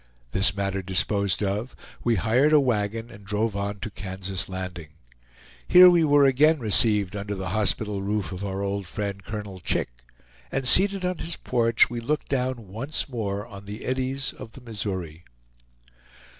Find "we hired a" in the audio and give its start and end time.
2.03-2.59